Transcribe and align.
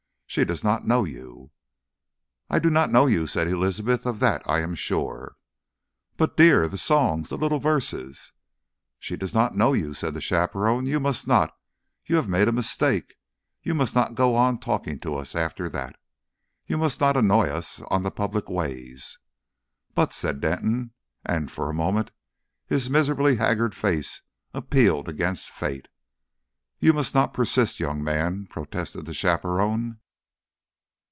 "She 0.33 0.45
does 0.45 0.63
not 0.63 0.87
know 0.87 1.03
you." 1.03 1.51
"I 2.49 2.57
do 2.59 2.69
not 2.69 2.89
know 2.89 3.05
you," 3.05 3.27
said 3.27 3.49
Elizabeth. 3.49 4.05
"Of 4.05 4.21
that 4.21 4.41
I 4.49 4.61
am 4.61 4.75
sure." 4.75 5.35
"But, 6.15 6.37
dear 6.37 6.69
the 6.69 6.77
songs 6.77 7.27
the 7.27 7.37
little 7.37 7.59
verses" 7.59 8.31
"She 8.97 9.17
does 9.17 9.33
not 9.33 9.57
know 9.57 9.73
you," 9.73 9.93
said 9.93 10.13
the 10.13 10.21
chaperone. 10.21 10.85
"You 10.87 11.01
must 11.01 11.27
not.... 11.27 11.53
You 12.05 12.15
have 12.15 12.29
made 12.29 12.47
a 12.47 12.53
mistake. 12.53 13.15
You 13.61 13.75
must 13.75 13.93
not 13.93 14.15
go 14.15 14.33
on 14.37 14.59
talking 14.59 14.99
to 15.01 15.17
us 15.17 15.35
after 15.35 15.67
that. 15.67 15.97
You 16.65 16.77
must 16.77 17.01
not 17.01 17.17
annoy 17.17 17.49
us 17.49 17.81
on 17.89 18.03
the 18.03 18.09
public 18.09 18.47
ways." 18.47 19.19
"But" 19.95 20.13
said 20.13 20.39
Denton, 20.39 20.93
and 21.25 21.51
for 21.51 21.69
a 21.69 21.73
moment 21.73 22.11
his 22.67 22.89
miserably 22.89 23.35
haggard 23.35 23.75
face 23.75 24.21
appealed 24.53 25.09
against 25.09 25.49
fate. 25.51 25.89
"You 26.79 26.93
must 26.93 27.13
not 27.13 27.33
persist, 27.33 27.81
young 27.81 28.01
man," 28.01 28.47
protested 28.49 29.05
the 29.05 29.13
chaperone. 29.13 29.97